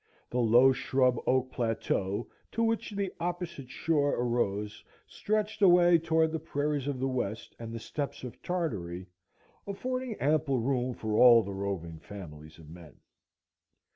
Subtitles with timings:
[0.31, 6.39] The low shrub oak plateau to which the opposite shore arose, stretched away toward the
[6.39, 9.05] prairies of the West and the steppes of Tartary,
[9.67, 12.95] affording ample room for all the roving families of men.